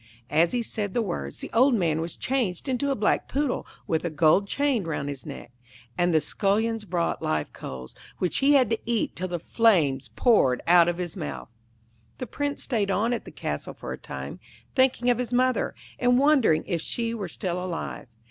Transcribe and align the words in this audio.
As 0.31 0.51
he 0.51 0.63
said 0.63 0.95
the 0.95 1.01
words, 1.03 1.41
the 1.41 1.51
old 1.53 1.75
man 1.75 2.01
was 2.01 2.15
changed 2.17 2.67
into 2.67 2.89
a 2.89 2.95
black 2.95 3.27
Poodle, 3.27 3.67
with 3.85 4.03
a 4.03 4.09
gold 4.09 4.47
chain 4.47 4.83
round 4.85 5.09
his 5.09 5.27
neck; 5.27 5.51
and 5.95 6.11
the 6.11 6.19
scullions 6.19 6.85
brought 6.85 7.21
live 7.21 7.53
coals, 7.53 7.93
which 8.17 8.37
he 8.39 8.53
had 8.53 8.71
to 8.71 8.79
eat 8.87 9.15
till 9.15 9.27
the 9.27 9.37
flames 9.37 10.09
poured 10.15 10.59
out 10.65 10.87
of 10.87 10.97
his 10.97 11.15
mouth. 11.15 11.49
The 12.17 12.25
Prince 12.25 12.63
stayed 12.63 12.89
on 12.89 13.13
at 13.13 13.25
the 13.25 13.31
castle 13.31 13.75
for 13.75 13.93
a 13.93 13.97
time, 13.99 14.39
thinking 14.73 15.11
of 15.11 15.19
his 15.19 15.31
mother, 15.31 15.75
and 15.99 16.17
wondering 16.17 16.63
if 16.65 16.81
she 16.81 17.13
were 17.13 17.27
still 17.29 17.63
alive. 17.63 18.07